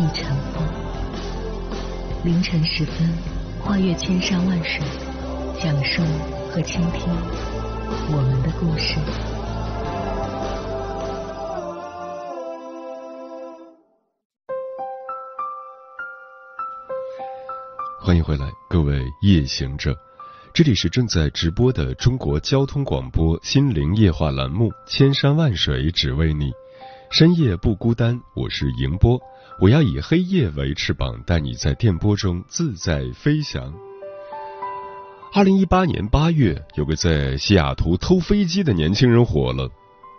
[0.00, 0.66] 亦成风。
[2.24, 3.06] 凌晨时分，
[3.62, 4.80] 跨越千山万水，
[5.60, 6.02] 讲述
[6.50, 7.12] 和倾听
[8.08, 8.96] 我们的故事。
[18.02, 19.94] 欢迎回来，各位夜行者，
[20.54, 26.50] 这里是正在直播的中国交通广播心灵夜话栏目《千山万水只为你》，
[27.10, 29.20] 深夜不孤单，我是迎波，
[29.60, 33.70] 我要以黑夜为翅膀，带你在电波中自在飞翔。
[35.34, 39.70] 二零一八年八月，有个在西雅图偷飞机的年轻人火了。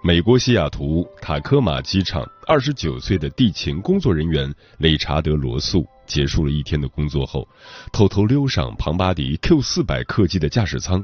[0.03, 7.47] 美国西雅图塔科马机场，二十九岁的地勤工作人员理查德·罗素结束了一天的工作后，
[7.91, 11.03] 偷偷溜上庞巴迪 Q 四百客机的驾驶舱。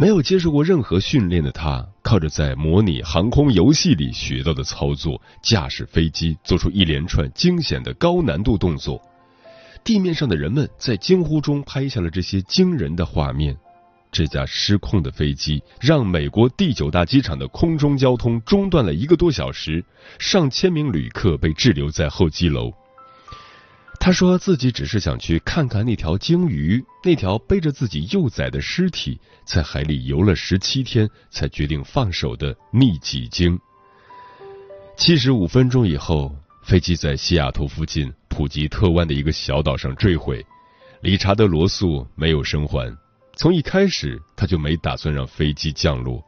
[0.00, 9.02] 没有接受过任何训练的他，靠着在模拟航空游戏里学到的操作，驾驶飞机做出一连串惊险的高难度动作。
[9.82, 13.56] 地面上的人们在惊呼中拍下了这些惊人的画面。
[14.12, 19.84] 这架失控的飞机让美国第九大机场的空中交通中断了一个多小时，
[20.20, 22.72] 上千名旅客被滞留在候机楼。
[24.00, 33.58] 他说自己只是想去看看那条鲸鱼，那条背着自己幼崽的尸体，在海里游了十七天才决定放手的密集鲸。
[34.96, 40.44] 七十五分钟以后，飞机在西雅图附近普吉特湾的一个小岛上坠毁，
[41.02, 42.96] 理查德·罗素没有生还。
[43.36, 46.24] 从一开始，他就没打算让飞机降落。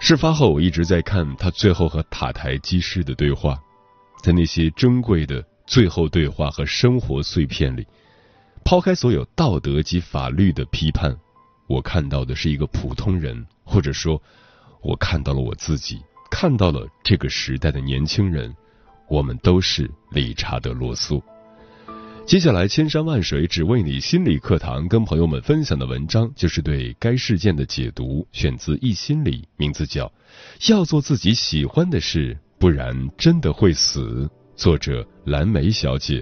[0.00, 3.58] 事发后，我一直在看他最后和塔台机师的对话，
[4.22, 7.86] 在那些珍贵的最后对话和生活碎片里，
[8.64, 11.16] 抛开所有道德及法律的批判，
[11.68, 14.20] 我看到的是一个普通人，或者说，
[14.82, 18.52] 我看到了我自己，看到了这个时代的年轻人，
[19.08, 21.22] 我们都是理查德·罗素。
[22.26, 30.06] 接下来，千山万水只为你心理课堂，跟朋友们分享的文章就是对该事件的解读，选自《一心理》，名字叫
[30.72, 34.28] 《要做自己喜欢的事，不然真的会死》，
[34.60, 36.16] 作者蓝莓小姐。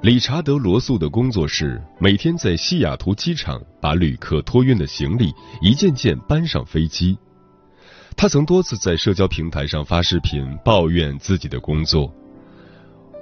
[0.00, 7.18] 理查德·罗素的工作是每天在西雅图机场把旅客托运的行李一件件搬上飞机。
[8.16, 12.14] 他曾多次在社交平台上发视频抱怨自己的工作。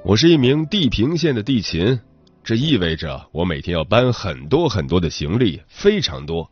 [0.09, 1.99] 我是一名地平线的地勤，
[2.45, 6.49] 这意味着我每天要搬很多很多的行李，非常多。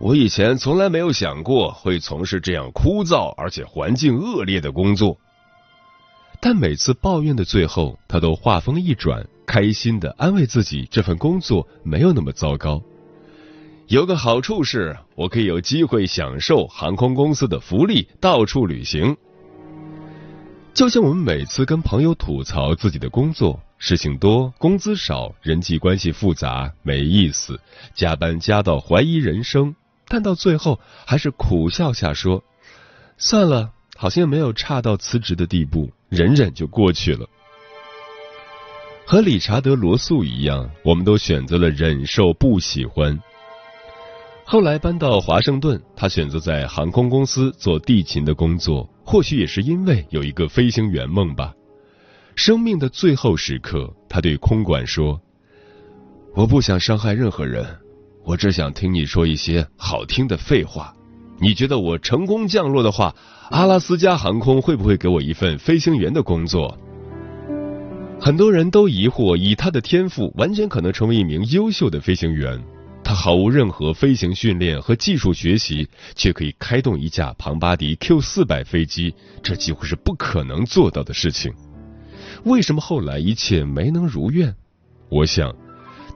[0.00, 5.16] 我以前从来没有想过会从事这样枯燥而且环境恶劣的工作。
[6.40, 12.82] 但每次抱怨的最后，他都话锋一转，开心的安慰自己：这份工作没有那么糟糕。
[13.86, 19.16] 有个好处是，我可以有机会享受航空公司的福利，到处旅行。
[20.78, 27.58] 就像我们每次跟朋友吐槽自己的工作，事情多，工资少，人际关系复杂，没意思，
[27.96, 29.74] 加班加到怀疑人生，
[30.06, 32.44] 但到最后还是苦笑下说：
[33.16, 35.90] 算了，好像没有差到辞职的地步。
[36.10, 37.28] 忍忍就过去了。
[39.04, 43.20] 和理查德·罗素一样，我们都选择了忍受不喜欢。
[44.50, 51.52] 后来搬到华盛顿，他选择在航空公司做地勤的工作，或许也是因为有一个飞行员梦吧。
[52.34, 55.20] 生命的最后时刻，他对空管说
[56.34, 57.62] ：“我不想伤害任何人，
[58.24, 60.94] 我只想听你说一些好听的废话。
[61.38, 63.14] 你觉得我成功降落的话？”
[63.52, 66.74] 阿拉斯加航空会不会给我一份飞行员的工作？
[68.18, 72.58] 很多人都疑惑，以他的天赋，完全可能成为一名优秀的飞行员。
[73.08, 81.50] 他毫无任何飞行训练和技术学习，却可以开动一架庞巴迪 Q 四百飞机，这几乎是不可能做到的事情。
[82.44, 84.54] 为什么后来一切没能如愿？
[85.08, 85.56] 我想，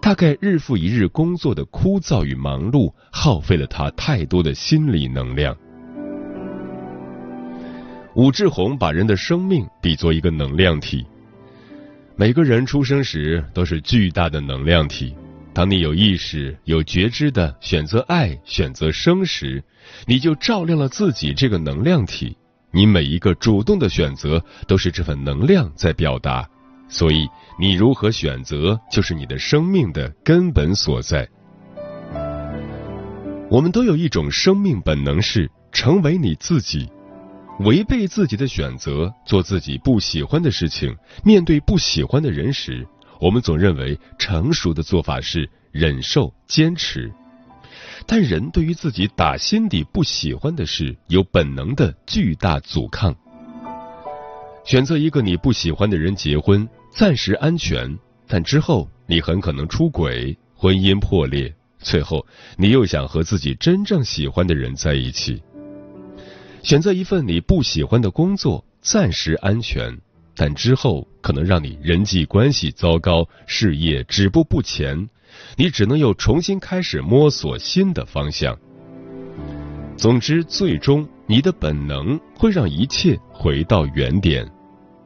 [0.03, 5.57] 大概日复一日工作的枯燥与忙碌，耗费了他太多的心理能量。
[8.15, 11.07] 武志红把人的生命比作一个能量体，
[12.17, 15.15] 每个人出生时都是巨大的能量体。
[15.55, 19.63] 当你有意识、有觉知的选择爱、选择生时，
[20.07, 22.37] 你就照亮了自己这个能量体。
[22.71, 26.49] 你每一个主动的选择，都是这份能量在表达。
[26.89, 27.29] 所以，
[27.59, 31.29] 你如何选择，就是你的生命的根本所在。
[33.51, 36.91] 我们都有一种生命本能，是成为你自己。
[37.61, 42.87] 违背自己的选择，做自己不喜欢的事情，面对不喜欢的人时。
[43.23, 47.09] 我们总认为成熟的做法是忍受、坚持，
[48.05, 53.15] 但人对于自己打心底不喜欢的事，有本能的巨大阻抗。
[54.65, 57.97] 选择一个你不喜欢的人结婚，暂时安全，
[58.27, 62.27] 但之后你很可能出轨，婚姻破裂，最后
[62.57, 65.41] 你又想和自己真正喜欢的人在一起。
[66.65, 69.97] 选择一份你不喜欢的工作，暂时安全。
[70.35, 75.09] 但之后可能让你人际关系糟糕，事业止步不前，
[75.57, 78.59] 你只能又重新开始摸索新的方向。
[79.97, 84.51] 总之，最终你的本能会让一切回到原点，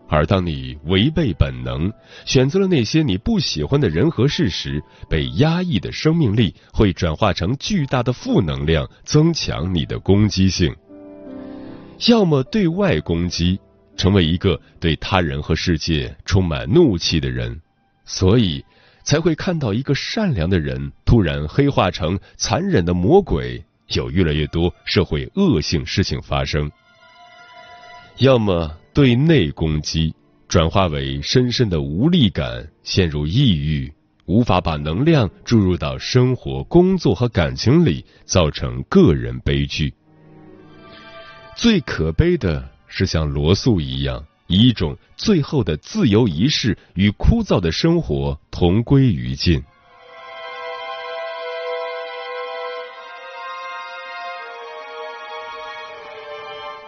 [0.09, 1.93] 而当你违背本能，
[2.25, 10.75] 选择了那些你不喜欢的人和事时，被压抑的生命力会转化成巨大的负能量，增强你的攻击性。
[12.09, 13.59] 要么对外攻击。
[13.97, 17.61] 成为一个对他人和世界充满怒气的人，
[18.05, 18.65] 所以
[19.03, 26.71] 才会看到一个善良的人突然黑化成残忍的魔鬼，有越来越多社会恶性事情发生。
[28.19, 30.15] 要么对内攻击，
[30.49, 33.93] 转化为深深的无力感，陷入抑郁，
[34.27, 39.93] 无法把能量注入到生活、工作和感情里，造成个人悲剧。
[41.57, 42.76] 最可悲的。
[42.99, 49.63] 是像罗素一样，以一种最后的自由仪式与枯燥的生活同归于尽。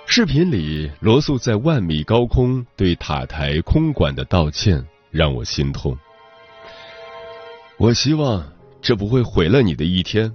[0.07, 5.95] 视频里，罗素在万米高空对塔台空管的道歉让我心痛。
[7.77, 8.51] 我希望
[8.81, 10.35] 这不会毁了你的一天。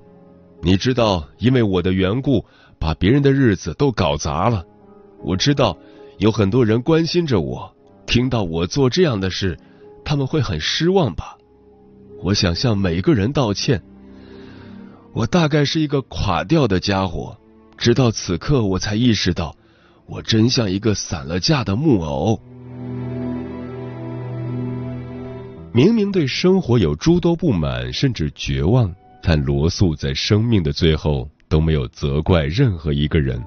[0.61, 2.45] 你知道，因为我的缘故，
[2.77, 4.63] 把别人的日子都搞砸了。
[5.23, 5.77] 我知道
[6.17, 7.73] 有很多人关心着我，
[8.05, 9.57] 听到我做这样的事，
[10.03, 11.37] 他们会很失望吧。
[12.21, 13.81] 我想向每个人道歉。
[15.13, 17.37] 我大概是一个垮掉的家伙，
[17.77, 19.55] 直到此刻我才意识到，
[20.07, 22.39] 我真像一个散了架的木偶。
[25.71, 33.43] 明明对生活有诸多不满，甚至绝望，但罗素在生命的最后都没有责怪任何一个人。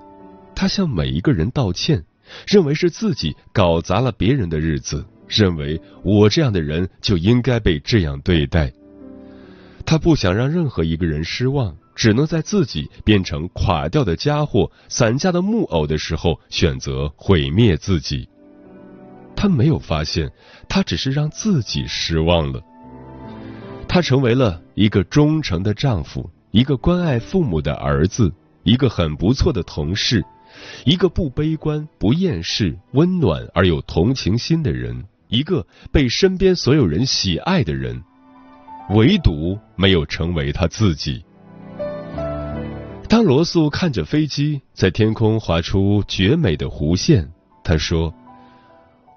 [0.57, 2.03] 他向每一个人道歉，
[2.49, 8.73] 认为是自己搞砸了别人的日子，认为我这样的人就应该被这样对待。
[9.85, 18.27] 他不想让任何一个人失望，只能在自己变成垮掉的家伙、散架的木偶的时候，选择毁灭自己。
[19.37, 20.33] 他没有发现，
[20.69, 22.61] 他只是让自己失望了。
[23.87, 28.33] 他成为了一个忠诚的丈夫，一个关爱父母的儿子，
[28.63, 30.25] 一个很不错的同事。
[30.85, 38.03] 一个不悲观、不厌世、温暖而有同情心的人，一个被身边所有人喜爱的人，
[38.91, 41.25] 唯独没有成为他自己。
[43.09, 47.31] 当罗素看着飞机在天空划出绝美的弧线，
[47.63, 48.13] 他说：“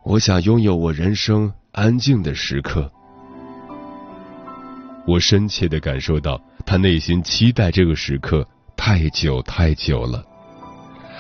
[0.06, 2.92] 我想拥有我人生安静的时刻。”
[5.08, 10.24] 我深切的感受到他内心期待这个时刻太久太久了。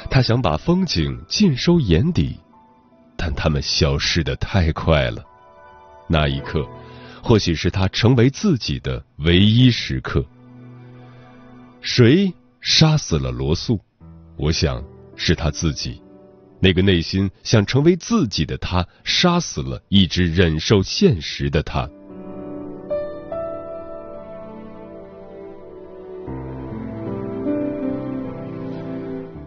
[0.09, 2.35] 他想把风景尽收眼底，
[3.15, 5.23] 但他们消失的太快了。
[6.07, 6.67] 那一刻，
[7.21, 10.25] 或许是他成为自己的唯一时刻。
[11.81, 13.79] 谁杀死了罗素？
[14.35, 14.83] 我想
[15.15, 16.01] 是他自己。
[16.59, 21.89] 那个内心想成为自己的他，杀死了一直忍受现实的他。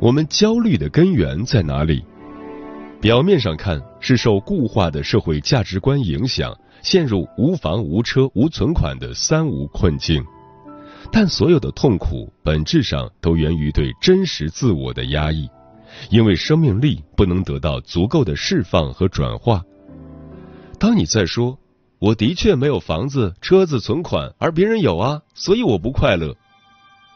[0.03, 2.05] 我们焦虑的根源在哪里？
[3.01, 10.21] 表面上看是受固化的社会价值观影响，陷入无房无车无存款的三无困境。
[11.13, 15.49] 但所有的痛苦本质上都源于对真实自我的压抑，
[16.11, 19.63] 因为生命力不能得到足够的释放和转化。
[20.81, 21.57] 当你在说
[22.01, 26.35] “我的确没有房子、车子、存款，而别人有啊，所以我不快乐”，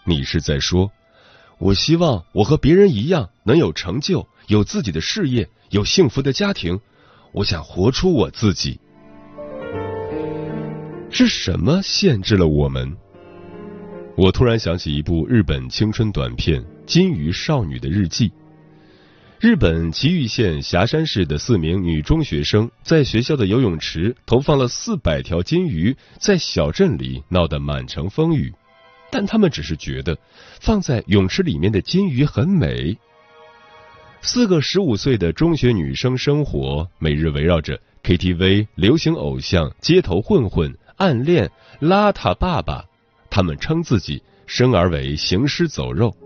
[0.06, 0.88] 你是在说。
[1.58, 6.78] 我希望我和别人一样能有成就，有自己的事业，有幸福的家庭。
[7.32, 8.78] 我想活出我自己。
[11.10, 12.96] 是什么限制了我们？
[14.16, 18.28] 我突然想起一部日本青春短片《金鱼少女的日记》。
[19.38, 28.52] 日本崎玉县霞山市的四名女中学生在学校的游泳池投放了四百条金鱼，在小镇里闹得满城风雨。
[29.10, 30.16] 但他们只是觉得
[30.60, 32.96] 放在泳池里面的金鱼很美。
[34.20, 42.84] 四个十五岁的中学女生生活每日围绕着 KTV、流行偶像、街头混混、暗恋、邋遢爸爸。
[43.30, 46.16] 他们称自己生而为行尸走肉。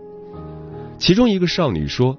[0.97, 2.17] 其中一个少女说。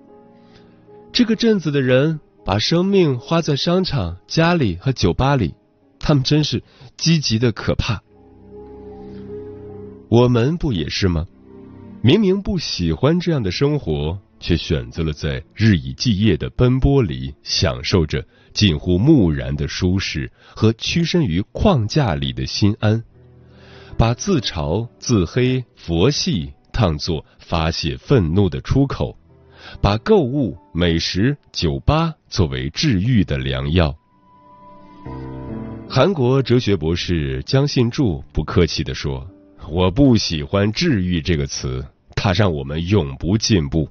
[1.13, 5.55] 这个镇子的人把生命花在商场、家里和酒吧里，
[5.99, 6.63] 他们真是
[6.97, 8.03] 积极的可怕。
[10.13, 11.27] 我们不也是吗？
[12.03, 23.03] 明明不喜欢这样的生活，却选择了在日以继夜的奔波里享受着近乎木然的舒适和屈身于框架里的心安，
[23.97, 29.17] 把自嘲、自黑、佛系当作发泄愤怒的出口。
[29.81, 33.97] 把购物、美食、酒吧作为治愈的良药。
[35.89, 39.27] 韩国哲学博士姜信柱不客气地说
[39.69, 43.89] ：“我不喜欢‘治愈’这个词，它让我们永不进步。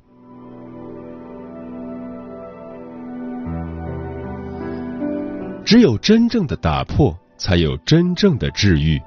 [5.66, 9.02] 只有真正的打破，才有真正的治愈。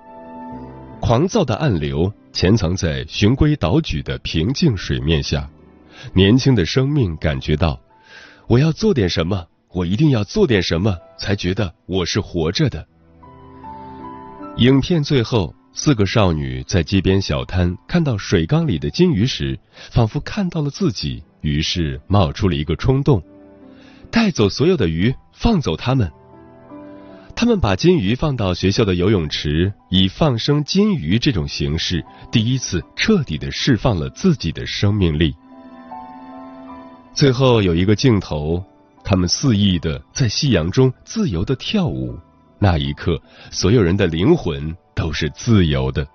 [1.00, 5.48] 狂躁的暗流潜藏在循规蹈矩的平静水面下。”
[6.12, 7.80] 年轻的生命感觉到，
[8.48, 12.84] 我要做点什么，我一定要做点什么，才觉得我是活着的。
[14.56, 19.58] 影片最后，四个少女在街边小摊看到水缸里的金鱼时，
[19.90, 23.20] 仿佛看到了自己，于是冒出了一个冲动：
[24.08, 26.10] 带走所有的鱼，放走它们。
[27.34, 35.34] 他们把金鱼放到学校的游泳池，以放生金鱼这种形式，第一次彻底的释放了自己的生命力。
[37.12, 38.62] 最后有一个镜头，
[39.02, 42.16] 他们肆意的在夕阳中自由的跳舞。
[42.58, 43.20] 那一刻，
[43.50, 46.06] 所有人的灵魂都是自由的。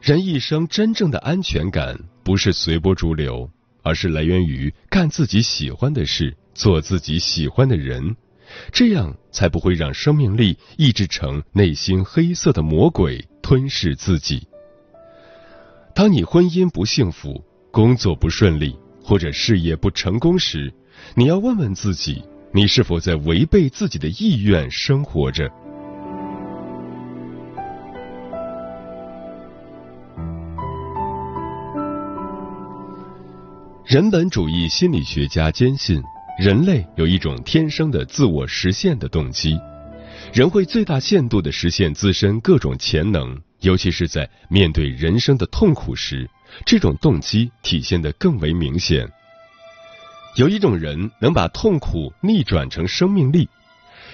[0.00, 3.50] 人一生真正的安全感，不是随波逐流，
[3.82, 8.16] 而是来源于干自己喜欢的事，做自己喜欢的人，
[8.72, 14.46] 这样才不会让生命力抑制成内心黑色的魔鬼吞噬自己。
[15.94, 20.72] 当你婚姻不幸福，工作不顺利或者事业不成功时，
[21.14, 22.22] 你要问问自己：
[22.56, 25.46] 你是否在违背自己的意愿生活着？
[33.84, 36.02] 人本主义心理学家坚信，
[36.38, 39.60] 人类有一种天生的自我实现的动机，
[40.32, 46.26] 人会最大限度的实现自身各种潜能，尤其是在面对人生的痛苦时。
[46.64, 49.06] 这种动机体现的更为明显。
[50.36, 53.48] 有一种人能把痛苦逆转成生命力，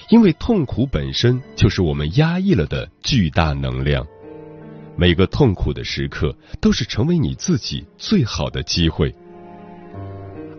[0.08, 4.06] 因为痛苦本身就是我们压抑了的巨大能量。
[4.96, 9.12] 每个痛苦的时刻都是成为你自己最好的机会。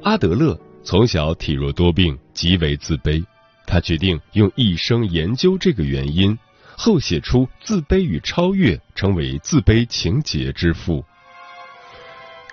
[0.04, 3.24] 阿德勒从小体弱多病，极为自卑，
[3.66, 6.38] 他决定用一生研究这个原因，
[6.76, 11.06] 后写出《自卑与超越》，成为自卑情结之父。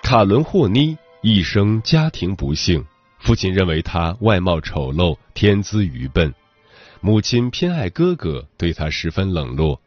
[0.01, 2.85] 卡伦霍妮一生家庭不幸，
[3.21, 6.33] 父亲认为他外貌丑陋、天资愚笨，
[7.01, 9.79] 母亲偏爱哥哥，对他十分冷落。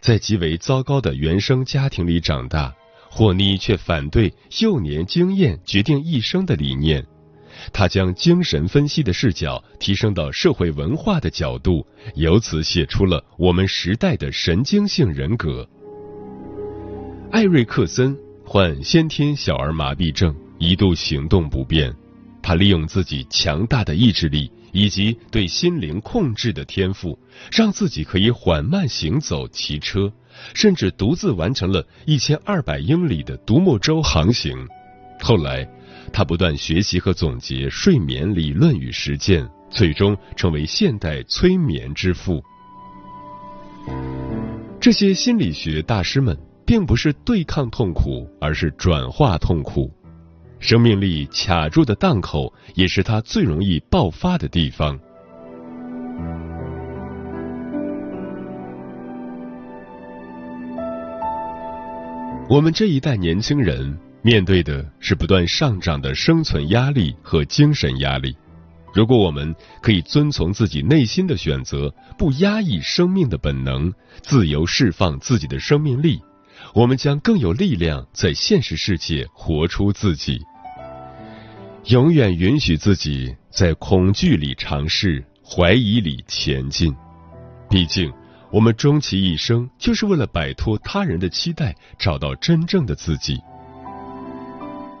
[0.00, 2.74] 在极为糟糕的原生家庭里长大，
[3.08, 7.04] 霍妮却反对幼年经验决定一生的理念。
[7.72, 15.68] 他将精神分析的视角提升到社会文化的角度，由此写出了我们时代的神经性人格。
[17.30, 18.16] 艾瑞克森。
[18.50, 21.94] 患先天小儿麻痹症，一度行动不便。
[22.42, 27.18] 他利用自己强大的意志力以及对心灵控制的天赋，
[27.52, 30.12] 让自己可以缓慢行走、骑车，
[30.54, 34.56] 甚至独自完成了一千二百英里的独木舟航行。
[35.20, 35.68] 后来，
[36.12, 42.42] 他不断学习和总结睡眠理论与实践，最终成为现代催眠之父。
[44.80, 46.38] 这些心理学大师们。
[46.68, 49.90] 并不是对抗痛苦，而是转化痛苦。
[50.60, 54.98] 生命力卡住的档口，也是它最容易爆发的地方。
[62.50, 68.34] 我们这一代年轻人面对的是不断上涨的生存压力和精神压力，
[68.94, 76.20] 如果我们可以遵从自己内心的选择，不压抑生命的本能，自由释放自己的生命力，
[76.74, 80.40] 我们将更有力量在现实世界活出自己。
[81.88, 86.94] 永远允许自己在恐惧里尝试，怀疑里前进。
[87.70, 88.12] 毕竟，
[88.52, 93.40] 我们终其一生就是为了摆脱他人的期待，找到真正的自己。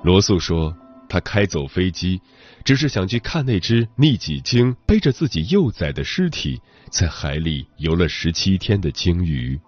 [0.02, 0.74] 罗素说
[1.10, 2.18] ：“他开走飞机。”
[2.64, 9.60] 只是想去看那只逆几经背着自己幼崽的尸体在海里游了十七天的鲸鱼。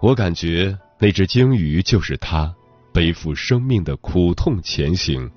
[0.00, 2.54] 我感觉那只鲸鱼就是他，
[2.92, 5.28] 背负生命的苦痛前行。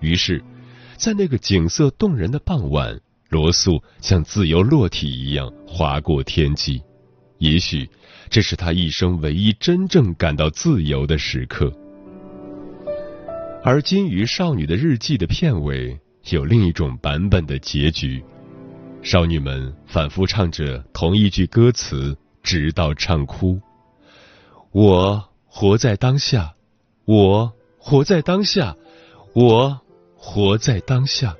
[0.00, 0.42] 于是，
[0.96, 6.82] 在那个景色动人的傍晚，罗素像自由落体一样划过天际。
[7.38, 7.88] 也许，
[8.28, 11.72] 这是他一生唯一真正感到自由的时刻。
[13.62, 15.98] 而《金鱼少女的日记》的片尾
[16.30, 18.22] 有另一种版本的结局，
[19.02, 23.60] 少女们反复唱着同一句歌词，直到唱哭。
[24.72, 26.54] 我活在当下，
[27.04, 28.76] 我活在当下，
[29.34, 29.80] 我
[30.20, 31.34] 活在当下。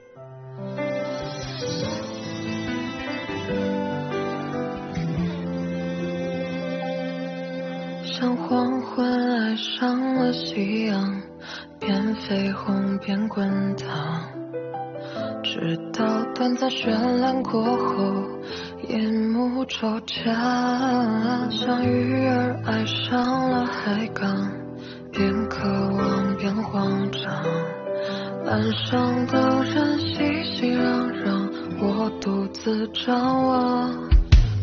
[8.02, 11.20] 像黄昏爱上了夕阳。
[11.80, 14.22] 边绯红边滚烫，
[15.42, 18.28] 直到短暂绚烂过后，
[18.86, 21.50] 夜幕骤降。
[21.50, 24.52] 像鱼儿爱上了海港，
[25.10, 27.79] 边渴望边慌张。
[28.50, 30.82] 岸上的人熙熙攘
[31.22, 33.88] 攘，我独自张望。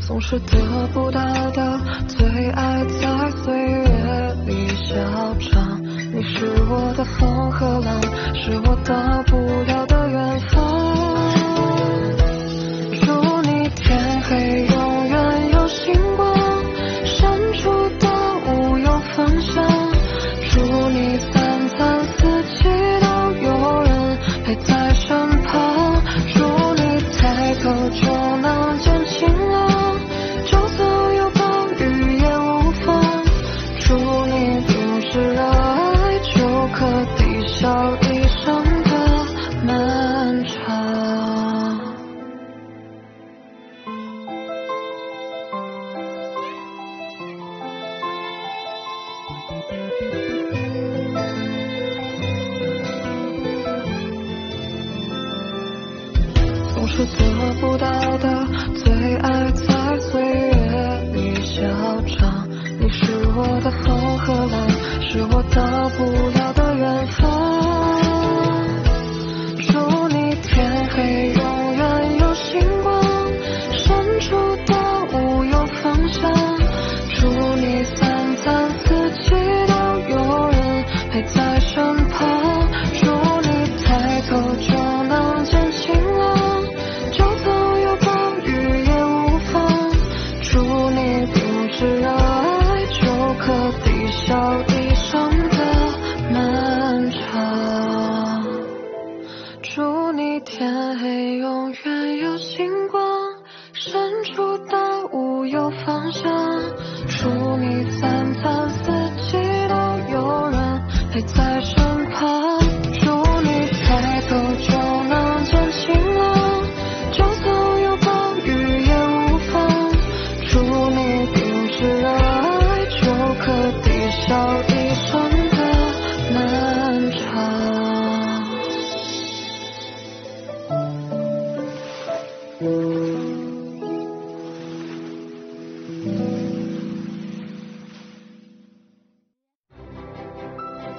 [0.06, 0.58] 总是得
[0.94, 5.82] 不到的最爱，在岁月里消长。
[6.14, 8.02] 你是我的风和浪，
[8.36, 9.38] 是我到不
[9.72, 9.86] 了
[37.60, 38.07] show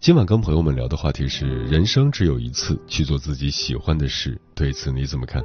[0.00, 4.40] 今晚跟朋友们聊的话题是：人生只有一次，去做自己喜欢的事。
[4.54, 5.42] 对此你怎么看？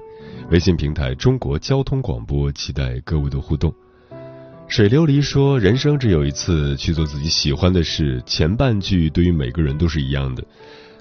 [0.52, 3.74] 微信平台中国交通广播，期待各位的互动。
[4.68, 10.46] 水琉璃说：“人生只有一次，去做自己喜欢的事。”前半句对于每个人都是一样的，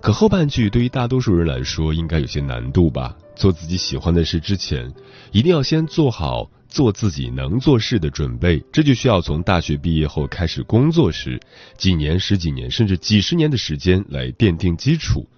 [0.00, 3.14] 可后半句对于大多数人来说应该有些难度吧？
[3.36, 4.90] 做自己喜欢的事之前，
[5.30, 11.38] 一定要先做好做自己能做事的准备，这就需要从大学毕业后开始工作时，
[11.76, 15.28] 几年、十几年甚至几十年的时间来奠定基础。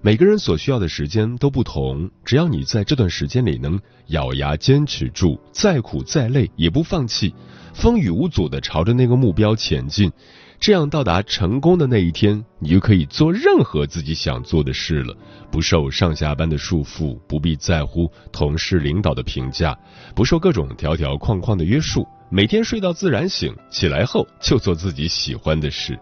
[0.00, 7.32] 每个人所需要的时间都不同，只要你在这段时间里能咬牙坚持住，再苦再累也不放弃，
[7.72, 10.10] 风雨无阻的朝着那个目标前进，
[10.62, 15.12] 这样到达成功的那一天，你就可以做任何自己想做的事了，
[15.50, 19.76] 不受上下班的束缚，不必在乎同事领导的评价，
[20.14, 25.98] 不受各种条条框框的约束，每天睡到自然醒，起来后就做自己喜欢的事。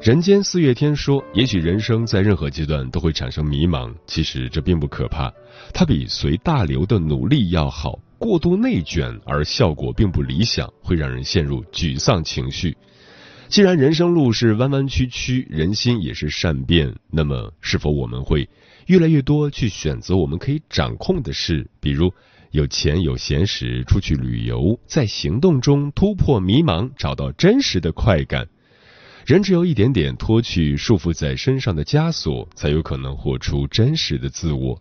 [0.00, 5.30] 人间四月天说：“也许人生在任何阶段都会产生迷茫，其实这并不可怕，
[5.74, 7.98] 它比随大流的努力要好。
[8.16, 12.74] 过度内卷而效果并不理想，会让人陷入沮丧情绪。
[13.50, 18.48] 既然人生路是弯弯曲曲，人心也是善变，那么是否我们会
[18.86, 21.68] 越来越多去选择我们可以掌控的事？
[21.80, 22.14] 比如
[22.52, 28.46] 有钱有闲时出去旅游，在行动中突破迷茫，找到真实的快感。”
[29.26, 34.80] 人只有一点点脱去束缚在身上的枷锁，才有可能活出真实的自我。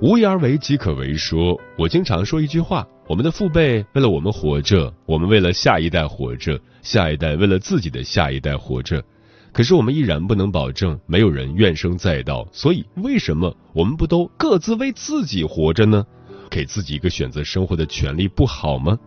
[0.00, 1.14] 无为而为即可为。
[1.14, 9.02] 说，我经常说一句话：我们的父辈为了我们活着，我们为了下一代活着，下一代为了自己的下一代活着。
[9.52, 12.46] 可是我们依然不能保证没有人怨声载道。
[12.52, 16.04] 所以，为什么我们不都各自为自己活着呢？
[16.50, 18.98] 给自己一个选择生活的权利，不好吗？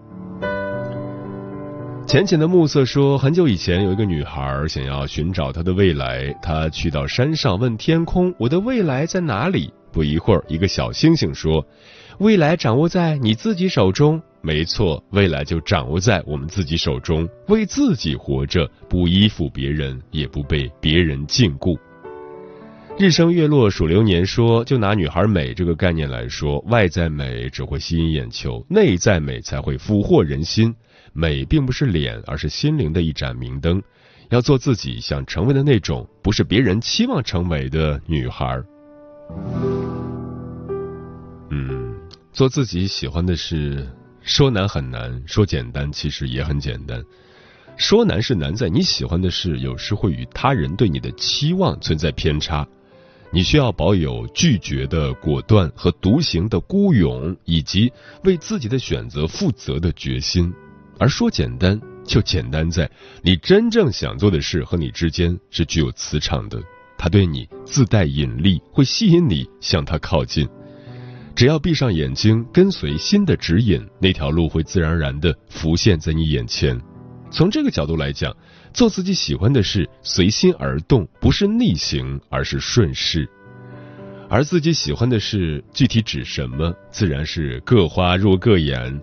[2.07, 11.65] 浅浅的暮色说，很久以前有一个女孩想要寻找她的未来，她去到山上问天空：“我的未来在哪里？”不一会儿，一个小星星说
[12.19, 21.77] ：“未来掌握在你自己手中。”没错，未来就掌握在我们自己手中，为自己活着，不依附别人，也不被别人禁锢。
[22.97, 30.73] 日升月落数流年说，就拿女孩美这个概念来说，外在美只会吸引眼球，内在美才会俘获人心。
[31.13, 33.81] 美并不是脸，而是心灵的一盏明灯。
[34.29, 38.61] 要做自己想成为的那种，不是别人期望成为的女孩。
[41.49, 41.95] 嗯，
[42.33, 43.87] 做自己喜欢的事，
[44.21, 47.03] 说难很难，说简单其实也很简单。
[47.75, 52.67] 说难是难在你喜欢的事，有时会与他人对你的期望存在偏差。
[53.29, 57.91] 你需要保有拒绝的果断和独行的孤勇，以及
[58.23, 60.51] 为自己的选择负责的决心。
[60.97, 62.89] 而说简单，就简单在
[63.21, 66.59] 你真正想做的事和你之间是具有磁场的，
[67.09, 70.47] 对你自带引力，会吸引你向他靠近。
[71.35, 76.79] 只要闭上眼睛，跟随心的指引，那条路会自然而然的浮现在你眼前。
[77.29, 78.35] 从这个角度来讲，
[78.73, 83.29] 做自己喜欢的事，随心而动，不是逆行，而是顺势。
[84.29, 89.01] 而自己喜欢的事，具体指什么，自然是各花入各眼。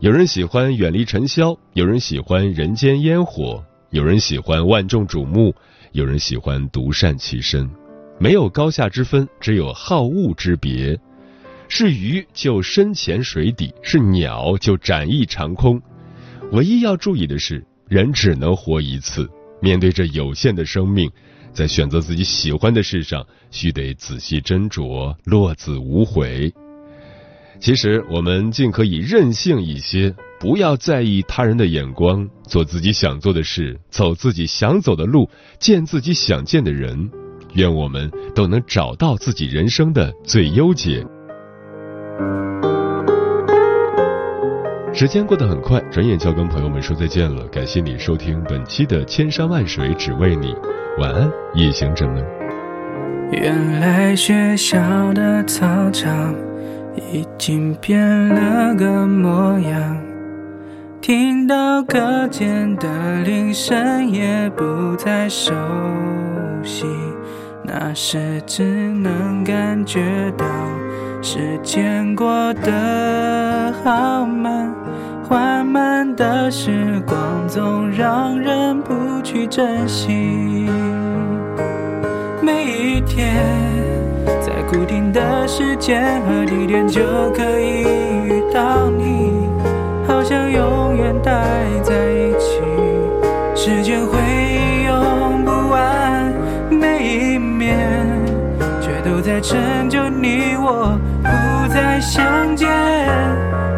[0.00, 5.54] 有人喜欢远离尘嚣，有人喜欢人间烟火，有人喜欢万众瞩目，
[5.96, 7.66] 有人喜欢独善其身。
[8.20, 10.98] 没有高下之分，只有好恶之别。
[11.68, 15.80] 是鱼就深潜水底，是鸟就展翼长空。
[16.52, 19.26] 唯一要注意的是，人只能活一次。
[19.58, 21.10] 面对这有限的生命，
[21.54, 26.52] 在选择自己喜欢的事上，须得仔细斟酌，落子无悔。
[27.58, 37.10] 其实，我们尽可以任性一些，不要在意他人的眼光，做自己想做的事，走自己想走的路，见自己想见的人。
[37.54, 41.04] 愿我们都能找到自己人生的最优解。
[44.92, 47.46] 时间过得很快，转眼就要跟朋友们说再见了。
[47.48, 50.52] 感谢你收听本期的《千山万水只为你》，
[51.00, 52.24] 晚安，夜行者们。
[53.32, 56.34] 原来学校的操场。
[57.12, 60.02] 已经变了个模样，
[61.06, 62.88] 听到课间的
[63.22, 65.54] 铃声也不再熟
[66.64, 66.84] 悉，
[67.62, 70.02] 那时只能感觉
[70.36, 70.44] 到
[71.22, 74.74] 时间过得好慢，
[75.22, 77.16] 缓慢的时光
[77.46, 80.68] 总让人不去珍惜
[82.42, 83.32] 每一天。
[84.40, 87.82] 在固定的时间和地点就可以
[88.26, 89.45] 遇到你，
[91.86, 92.60] 在一起。
[93.54, 94.18] 时间会
[94.86, 96.32] 用不完
[96.68, 97.78] 每一面，
[98.80, 102.68] 却都在成就你我不再相见。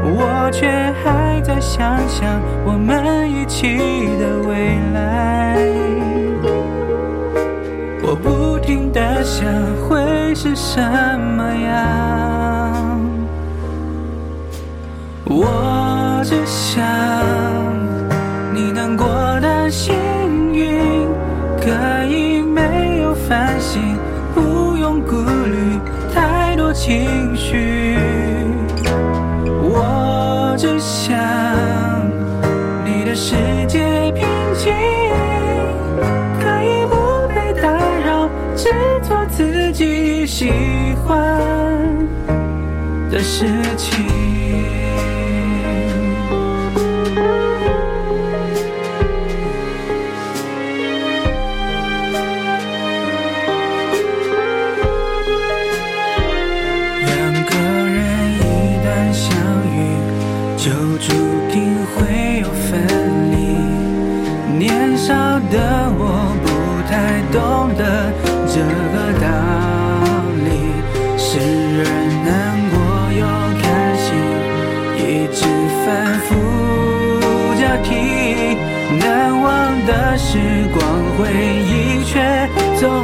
[0.03, 0.67] 我却
[1.05, 3.77] 还在想象我们一起
[4.17, 5.59] 的未来。
[8.03, 9.47] 我不停的想，
[9.87, 10.81] 会是什
[11.37, 13.01] 么样？
[15.27, 16.83] 我只想
[18.97, 19.07] 过
[19.41, 19.95] 的幸
[20.55, 21.09] 运，
[21.61, 23.81] 可以没有反省，
[24.35, 25.79] 不用顾虑
[26.15, 27.97] 太多情绪。
[29.61, 31.17] 我只想
[32.85, 33.35] 你的世
[33.67, 34.73] 界平静，
[36.41, 37.69] 可以不被打
[38.07, 38.71] 扰，只
[39.03, 40.51] 做自己喜
[41.07, 41.39] 欢
[43.11, 43.47] 的事
[43.77, 44.38] 情。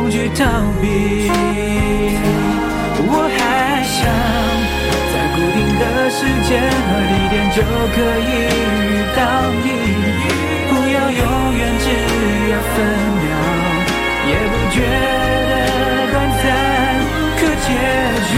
[0.04, 0.44] 总去逃
[0.82, 1.30] 避。
[3.08, 4.04] 我还想
[5.08, 9.18] 在固定的时间和地点就可以遇到
[9.64, 9.66] 你，
[10.68, 11.24] 不要永
[11.56, 11.88] 远，只
[12.52, 12.76] 要分
[13.16, 13.32] 秒，
[14.28, 14.76] 也不觉
[15.48, 15.52] 得
[16.12, 16.44] 短暂。
[17.40, 17.66] 可结
[18.28, 18.32] 局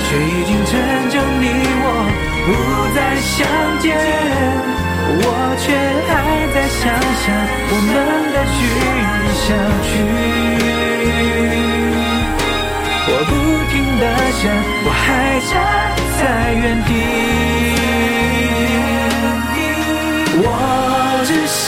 [0.00, 0.72] 却已经成
[1.10, 1.44] 就你
[1.84, 1.86] 我
[2.46, 2.48] 不
[2.94, 3.36] 再相
[3.80, 3.84] 见。
[5.16, 5.20] 我
[5.60, 5.64] 却
[6.08, 6.12] 还
[6.54, 6.80] 在想
[7.20, 7.24] 象
[7.68, 7.92] 我们
[8.32, 8.58] 的距
[8.96, 9.04] 离
[9.44, 9.46] 相
[15.06, 15.08] 还
[15.50, 15.52] 站
[16.18, 16.22] 在
[16.54, 16.90] 原地。
[20.36, 20.48] 我
[21.26, 21.62] 只想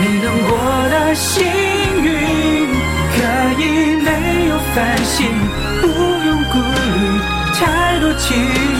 [0.00, 0.50] 你能过
[0.88, 1.42] 得幸
[2.02, 2.08] 运，
[3.14, 3.18] 可
[3.60, 3.62] 以
[4.00, 4.08] 没
[4.48, 5.18] 有烦心，
[5.80, 5.84] 不
[6.26, 6.88] 用顾虑
[7.58, 7.60] 太
[8.00, 8.26] 多情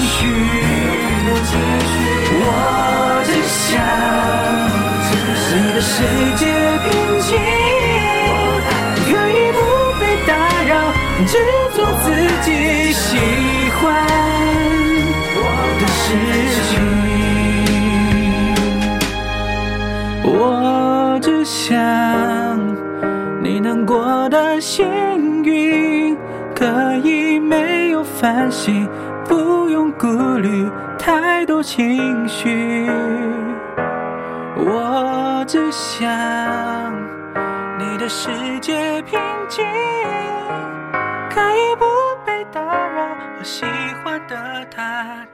[0.07, 0.19] 绪。
[2.33, 2.45] 我
[3.27, 3.29] 只
[3.59, 3.69] 想
[5.53, 5.93] 你的世
[6.37, 6.43] 界
[31.63, 32.87] 情绪。
[34.57, 36.93] 我只想
[37.79, 39.19] 你的世界平
[39.49, 39.65] 静
[41.31, 41.85] 可以不
[42.27, 43.65] 被打扰我喜
[44.05, 45.27] 欢的他